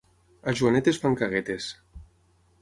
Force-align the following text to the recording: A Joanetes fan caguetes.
A 0.51 0.53
Joanetes 0.59 0.99
fan 1.03 1.19
caguetes. 1.19 1.69